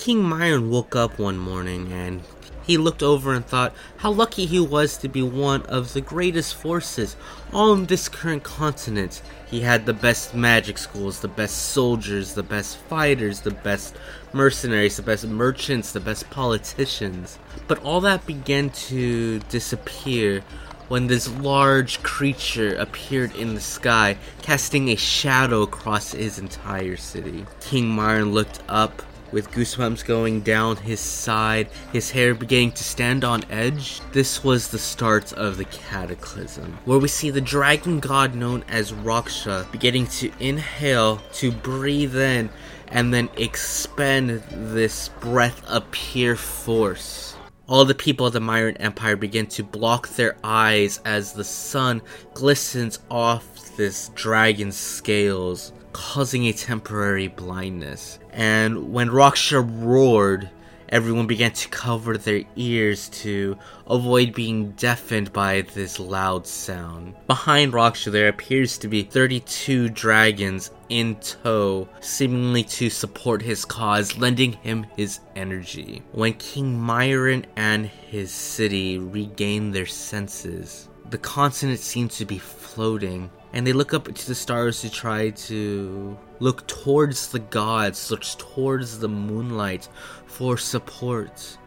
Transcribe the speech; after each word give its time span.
King 0.00 0.22
Myron 0.22 0.70
woke 0.70 0.96
up 0.96 1.18
one 1.18 1.36
morning 1.36 1.92
and 1.92 2.22
he 2.62 2.78
looked 2.78 3.02
over 3.02 3.34
and 3.34 3.44
thought 3.44 3.74
how 3.98 4.10
lucky 4.10 4.46
he 4.46 4.58
was 4.58 4.96
to 4.96 5.08
be 5.08 5.20
one 5.20 5.60
of 5.64 5.92
the 5.92 6.00
greatest 6.00 6.54
forces 6.54 7.16
on 7.52 7.84
this 7.84 8.08
current 8.08 8.42
continent. 8.42 9.20
He 9.50 9.60
had 9.60 9.84
the 9.84 9.92
best 9.92 10.34
magic 10.34 10.78
schools, 10.78 11.20
the 11.20 11.28
best 11.28 11.54
soldiers, 11.72 12.32
the 12.32 12.42
best 12.42 12.78
fighters, 12.78 13.42
the 13.42 13.50
best 13.50 13.94
mercenaries, 14.32 14.96
the 14.96 15.02
best 15.02 15.26
merchants, 15.26 15.92
the 15.92 16.00
best 16.00 16.30
politicians. 16.30 17.38
But 17.68 17.80
all 17.80 18.00
that 18.00 18.24
began 18.24 18.70
to 18.88 19.40
disappear 19.50 20.42
when 20.88 21.08
this 21.08 21.28
large 21.28 22.02
creature 22.02 22.74
appeared 22.76 23.36
in 23.36 23.54
the 23.54 23.60
sky, 23.60 24.16
casting 24.40 24.88
a 24.88 24.96
shadow 24.96 25.60
across 25.60 26.12
his 26.12 26.38
entire 26.38 26.96
city. 26.96 27.44
King 27.60 27.90
Myron 27.90 28.32
looked 28.32 28.60
up 28.66 29.02
with 29.32 29.50
goosebumps 29.50 30.04
going 30.04 30.40
down 30.40 30.76
his 30.76 31.00
side, 31.00 31.68
his 31.92 32.10
hair 32.10 32.34
beginning 32.34 32.72
to 32.72 32.84
stand 32.84 33.24
on 33.24 33.44
edge. 33.50 34.00
This 34.12 34.42
was 34.42 34.68
the 34.68 34.78
start 34.78 35.32
of 35.32 35.56
the 35.56 35.64
cataclysm, 35.64 36.78
where 36.84 36.98
we 36.98 37.08
see 37.08 37.30
the 37.30 37.40
dragon 37.40 38.00
god 38.00 38.34
known 38.34 38.64
as 38.68 38.92
Raksha 38.92 39.70
beginning 39.72 40.06
to 40.08 40.32
inhale, 40.40 41.18
to 41.34 41.52
breathe 41.52 42.16
in, 42.16 42.50
and 42.88 43.14
then 43.14 43.28
expend 43.36 44.42
this 44.50 45.08
breath 45.20 45.64
of 45.68 45.90
pure 45.90 46.36
force. 46.36 47.36
All 47.68 47.84
the 47.84 47.94
people 47.94 48.26
of 48.26 48.32
the 48.32 48.40
Myron 48.40 48.76
Empire 48.78 49.14
begin 49.14 49.46
to 49.48 49.62
block 49.62 50.08
their 50.08 50.36
eyes 50.42 51.00
as 51.04 51.32
the 51.32 51.44
sun 51.44 52.02
glistens 52.34 52.98
off 53.08 53.76
this 53.76 54.08
dragon's 54.16 54.76
scales 54.76 55.72
causing 55.92 56.46
a 56.46 56.52
temporary 56.52 57.28
blindness. 57.28 58.18
And 58.32 58.92
when 58.92 59.10
Raksha 59.10 59.68
roared, 59.82 60.50
everyone 60.90 61.26
began 61.26 61.52
to 61.52 61.68
cover 61.68 62.18
their 62.18 62.42
ears 62.56 63.08
to 63.08 63.56
avoid 63.86 64.34
being 64.34 64.72
deafened 64.72 65.32
by 65.32 65.62
this 65.62 65.98
loud 65.98 66.46
sound. 66.46 67.14
Behind 67.26 67.72
Raksha, 67.72 68.10
there 68.10 68.28
appears 68.28 68.76
to 68.78 68.88
be 68.88 69.02
32 69.02 69.88
dragons 69.90 70.70
in 70.88 71.16
tow, 71.16 71.88
seemingly 72.00 72.64
to 72.64 72.90
support 72.90 73.42
his 73.42 73.64
cause, 73.64 74.18
lending 74.18 74.52
him 74.54 74.84
his 74.96 75.20
energy. 75.36 76.02
When 76.12 76.34
King 76.34 76.78
Myron 76.78 77.46
and 77.56 77.86
his 77.86 78.32
city 78.32 78.98
regain 78.98 79.70
their 79.70 79.86
senses, 79.86 80.88
the 81.08 81.18
continent 81.18 81.80
seems 81.80 82.16
to 82.18 82.24
be 82.24 82.38
floating 82.38 83.30
and 83.52 83.66
they 83.66 83.72
look 83.72 83.92
up 83.92 84.12
to 84.12 84.26
the 84.26 84.34
stars 84.34 84.80
to 84.80 84.90
try 84.90 85.30
to 85.30 86.16
look 86.38 86.66
towards 86.66 87.28
the 87.28 87.38
gods, 87.38 88.10
look 88.10 88.22
towards 88.22 88.98
the 88.98 89.08
moonlight 89.08 89.88
for 90.26 90.56
support. 90.56 91.58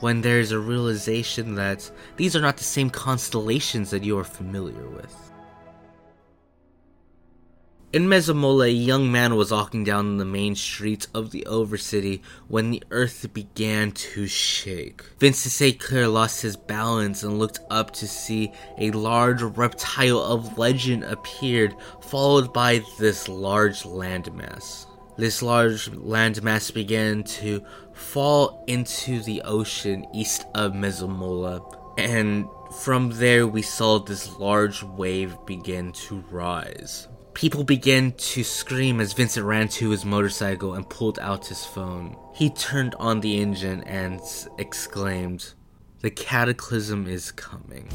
When 0.00 0.22
there's 0.22 0.50
a 0.50 0.58
realization 0.58 1.54
that 1.56 1.90
these 2.16 2.34
are 2.34 2.40
not 2.40 2.56
the 2.56 2.64
same 2.64 2.90
constellations 2.90 3.90
that 3.90 4.02
you 4.02 4.18
are 4.18 4.24
familiar 4.24 4.88
with. 4.88 5.29
In 7.92 8.06
Mesomola, 8.06 8.66
a 8.66 8.70
young 8.70 9.10
man 9.10 9.34
was 9.34 9.50
walking 9.50 9.82
down 9.82 10.18
the 10.18 10.24
main 10.24 10.54
streets 10.54 11.08
of 11.12 11.32
the 11.32 11.44
Overcity 11.50 12.22
when 12.46 12.70
the 12.70 12.84
earth 12.92 13.26
began 13.34 13.90
to 13.90 14.28
shake. 14.28 15.02
Vincent 15.18 15.50
St. 15.50 15.80
Clair 15.80 16.06
lost 16.06 16.40
his 16.40 16.56
balance 16.56 17.24
and 17.24 17.40
looked 17.40 17.58
up 17.68 17.90
to 17.94 18.06
see 18.06 18.52
a 18.78 18.92
large 18.92 19.42
reptile 19.42 20.20
of 20.20 20.56
legend 20.56 21.02
appeared, 21.02 21.74
followed 22.00 22.52
by 22.52 22.80
this 23.00 23.28
large 23.28 23.82
landmass. 23.82 24.86
This 25.16 25.42
large 25.42 25.90
landmass 25.90 26.72
began 26.72 27.24
to 27.24 27.60
fall 27.92 28.62
into 28.68 29.20
the 29.20 29.42
ocean 29.42 30.06
east 30.14 30.44
of 30.54 30.74
Mesomola, 30.74 31.60
and 31.98 32.46
from 32.82 33.10
there 33.10 33.48
we 33.48 33.62
saw 33.62 33.98
this 33.98 34.38
large 34.38 34.84
wave 34.84 35.36
begin 35.44 35.90
to 36.06 36.22
rise. 36.30 37.08
People 37.40 37.64
began 37.64 38.12
to 38.12 38.44
scream 38.44 39.00
as 39.00 39.14
Vincent 39.14 39.46
ran 39.46 39.66
to 39.68 39.88
his 39.88 40.04
motorcycle 40.04 40.74
and 40.74 40.86
pulled 40.86 41.18
out 41.20 41.46
his 41.46 41.64
phone. 41.64 42.14
He 42.34 42.50
turned 42.50 42.94
on 42.96 43.20
the 43.20 43.40
engine 43.40 43.82
and 43.84 44.20
exclaimed, 44.58 45.54
The 46.00 46.10
cataclysm 46.10 47.06
is 47.06 47.32
coming. 47.32 47.88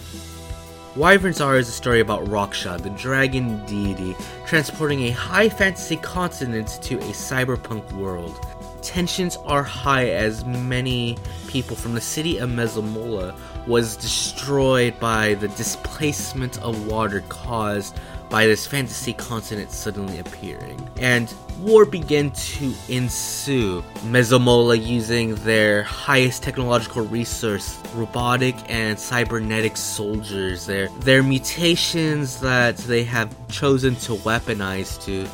Wyvern's 0.96 1.42
Aria 1.42 1.60
is 1.60 1.70
a 1.70 1.74
story 1.74 2.00
about 2.00 2.26
Raksha, 2.26 2.82
the 2.82 2.90
dragon 2.90 3.64
deity, 3.68 4.16
transporting 4.48 5.04
a 5.04 5.12
high 5.12 5.50
fantasy 5.50 5.98
continent 5.98 6.80
to 6.82 6.96
a 6.98 7.12
cyberpunk 7.12 7.92
world. 7.92 8.44
Tensions 8.82 9.38
are 9.46 9.62
high 9.62 10.10
as 10.10 10.44
many 10.46 11.20
people 11.48 11.76
from 11.76 11.94
the 11.94 12.02
city 12.02 12.40
of 12.40 12.50
Mesomola 12.50 13.38
was 13.68 13.96
destroyed 13.96 15.00
by 15.00 15.36
the 15.36 15.50
displacement 15.50 16.60
of 16.64 16.88
water 16.88 17.22
caused 17.30 18.00
by 18.30 18.46
this 18.46 18.66
fantasy 18.66 19.14
continent 19.14 19.72
suddenly 19.72 20.20
appearing. 20.20 20.90
And 20.98 21.34
war 21.60 21.86
began 21.86 22.32
to 22.32 22.74
ensue. 22.90 23.84
Mesomola 24.04 24.84
using 24.84 25.36
their 25.36 25.84
highest 25.84 26.44
technological 26.44 27.04
resource, 27.04 27.80
robotic 27.94 28.56
and 28.70 29.00
cybernetic 29.00 29.78
soldiers, 29.78 30.66
their 30.66 30.90
their 31.00 31.24
mutations 31.24 32.40
that 32.42 32.78
they 32.78 33.04
have 33.04 33.34
chosen 33.48 33.96
to 33.98 34.14
weaponize 34.16 35.04
to 35.06 35.28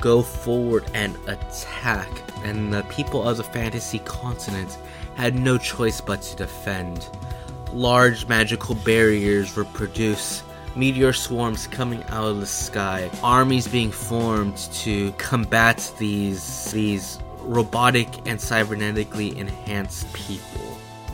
go 0.00 0.22
forward 0.22 0.84
and 0.94 1.16
attack. 1.26 2.08
And 2.44 2.72
the 2.72 2.82
people 2.84 3.26
of 3.28 3.36
the 3.36 3.44
fantasy 3.44 3.98
continent 4.00 4.78
had 5.14 5.34
no 5.34 5.58
choice 5.58 6.00
but 6.00 6.22
to 6.22 6.36
defend. 6.36 7.08
Large 7.72 8.26
magical 8.28 8.74
barriers 8.74 9.56
were 9.56 9.64
produced 9.64 10.44
meteor 10.76 11.12
swarms 11.12 11.66
coming 11.66 12.04
out 12.04 12.26
of 12.26 12.40
the 12.40 12.46
sky, 12.46 13.10
armies 13.22 13.66
being 13.66 13.90
formed 13.90 14.56
to 14.56 15.12
combat 15.12 15.92
these 15.98 16.70
these 16.70 17.18
robotic 17.40 18.08
and 18.26 18.38
cybernetically 18.38 19.36
enhanced 19.36 20.12
people. 20.12 20.60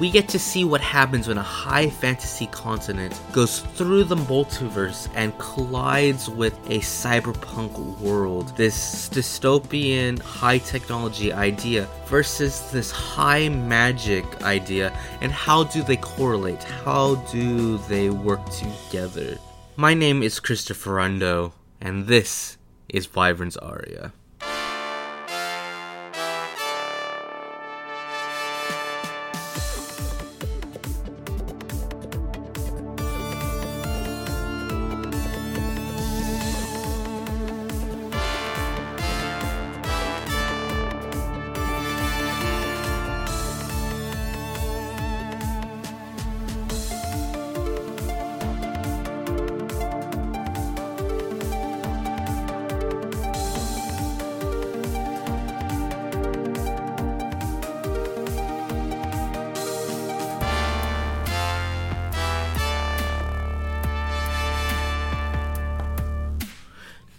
We 0.01 0.11
get 0.11 0.29
to 0.31 0.39
see 0.39 0.65
what 0.65 0.81
happens 0.81 1.29
when 1.29 1.39
a 1.39 1.43
high 1.43 1.89
fantasy 1.89 2.47
continent 2.47 3.21
goes 3.31 3.61
through 3.61 4.05
the 4.05 4.17
multiverse 4.17 5.09
and 5.15 5.37
collides 5.39 6.29
with 6.29 6.55
a 6.71 6.79
cyberpunk 6.79 8.01
world. 8.01 8.57
This 8.57 9.09
dystopian 9.11 10.19
high 10.19 10.59
technology 10.59 11.33
idea 11.33 11.87
versus 12.07 12.71
this 12.73 12.91
high 12.91 13.49
magic 13.51 14.25
idea, 14.43 14.93
and 15.21 15.31
how 15.31 15.65
do 15.65 15.83
they 15.83 15.99
correlate? 15.99 16.65
How 16.65 17.17
do 17.31 17.79
they 17.87 18.11
work 18.11 18.45
together? 18.51 19.39
My 19.77 19.95
name 19.95 20.23
is 20.23 20.39
Christopher 20.39 20.97
Rondeau, 20.97 21.55
and 21.81 22.07
this 22.07 22.59
is 22.91 23.15
Wyvern's 23.15 23.57
Aria. 23.57 24.13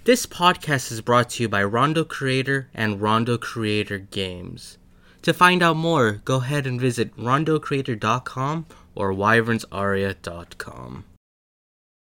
This 0.06 0.26
podcast 0.26 0.92
is 0.92 1.00
brought 1.00 1.30
to 1.30 1.44
you 1.44 1.48
by 1.48 1.64
Rondeau 1.64 2.04
Creator 2.04 2.68
and 2.74 3.00
Rondeau 3.00 3.38
Creator 3.38 4.00
Games. 4.00 4.78
To 5.22 5.34
find 5.34 5.64
out 5.64 5.78
more, 5.78 6.22
go 6.26 6.42
ahead 6.42 6.68
and 6.68 6.78
visit 6.78 7.16
rondeaucreator.com 7.16 8.66
or 8.96 9.14
wyvernsaria.com. 9.14 11.06